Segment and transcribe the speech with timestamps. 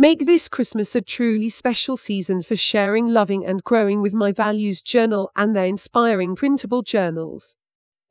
[0.00, 4.80] Make this Christmas a truly special season for sharing, loving, and growing with My Values
[4.80, 7.56] Journal and their inspiring printable journals.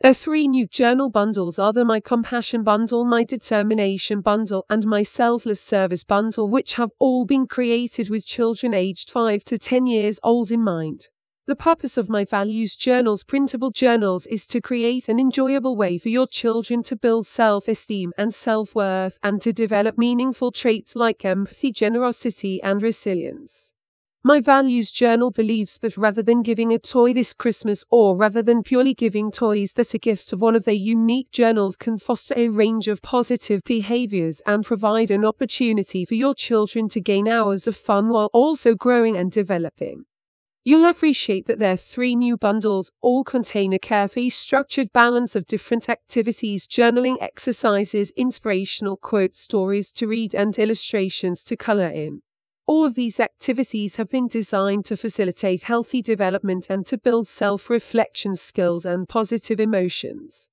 [0.01, 5.01] The three new journal bundles are the My Compassion Bundle, My Determination Bundle, and My
[5.01, 10.19] Selfless Service Bundle, which have all been created with children aged 5 to 10 years
[10.23, 11.07] old in mind.
[11.47, 16.09] The purpose of My Values Journals printable journals is to create an enjoyable way for
[16.09, 21.23] your children to build self esteem and self worth and to develop meaningful traits like
[21.23, 23.71] empathy, generosity, and resilience.
[24.25, 28.61] My Values Journal believes that rather than giving a toy this Christmas or rather than
[28.61, 32.49] purely giving toys that a gift of one of their unique journals can foster a
[32.49, 37.77] range of positive behaviors and provide an opportunity for your children to gain hours of
[37.77, 40.06] fun while also growing and developing.
[40.67, 45.87] You'll appreciate that their three new bundles all contain a carefully structured balance of different
[45.87, 52.21] activities, journaling exercises, inspirational quotes, stories to read, and illustrations to color in.
[52.65, 57.69] All of these activities have been designed to facilitate healthy development and to build self
[57.69, 60.49] reflection skills and positive emotions.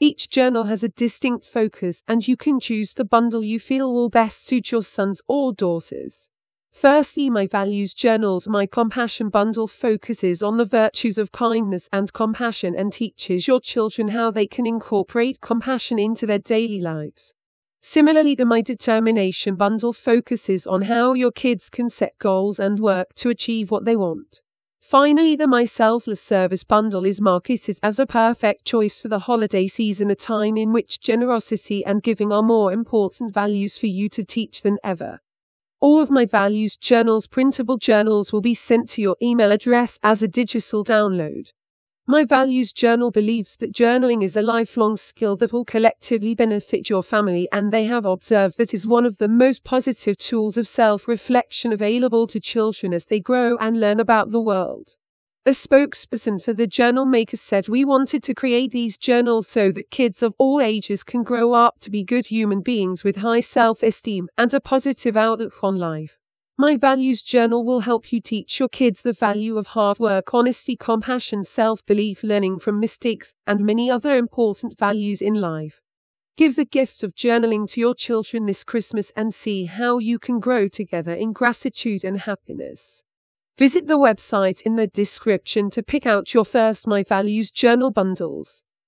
[0.00, 4.08] Each journal has a distinct focus, and you can choose the bundle you feel will
[4.08, 6.28] best suit your sons or daughters.
[6.74, 12.74] Firstly, My Values Journals My Compassion Bundle focuses on the virtues of kindness and compassion
[12.74, 17.32] and teaches your children how they can incorporate compassion into their daily lives.
[17.80, 23.14] Similarly, the My Determination bundle focuses on how your kids can set goals and work
[23.14, 24.42] to achieve what they want.
[24.80, 29.68] Finally, the My Selfless Service bundle is marketed as a perfect choice for the holiday
[29.68, 34.24] season, a time in which generosity and giving are more important values for you to
[34.24, 35.20] teach than ever.
[35.84, 40.22] All of my values journals, printable journals, will be sent to your email address as
[40.22, 41.52] a digital download.
[42.06, 47.02] My Values Journal believes that journaling is a lifelong skill that will collectively benefit your
[47.02, 51.06] family, and they have observed that is one of the most positive tools of self
[51.06, 54.96] reflection available to children as they grow and learn about the world.
[55.46, 59.90] A spokesperson for the journal maker said, We wanted to create these journals so that
[59.90, 63.82] kids of all ages can grow up to be good human beings with high self
[63.82, 66.16] esteem and a positive outlook on life.
[66.56, 70.76] My Values Journal will help you teach your kids the value of hard work, honesty,
[70.76, 75.82] compassion, self belief, learning from mistakes, and many other important values in life.
[76.38, 80.40] Give the gift of journaling to your children this Christmas and see how you can
[80.40, 83.02] grow together in gratitude and happiness.
[83.56, 88.64] Visit the website in the description to pick out your first My Values Journal bundles.